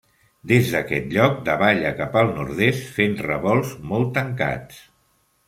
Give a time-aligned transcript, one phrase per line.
[0.51, 4.83] Des d'aquest lloc davalla cap al nord-est, fent revolts molt tancats.